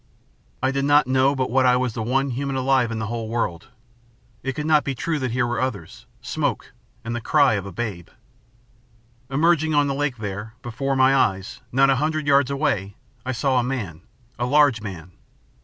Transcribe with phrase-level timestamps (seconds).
[0.63, 3.29] I did not know but what I was the one human alive in the whole
[3.29, 3.67] world.
[4.41, 7.71] It could not be true that here were others smoke, and the cry of a
[7.71, 8.09] babe.
[9.29, 12.95] "Emerging on the lake, there, before my eyes, not a hundred yards away,
[13.27, 14.01] I saw a man,
[14.39, 15.11] a large man.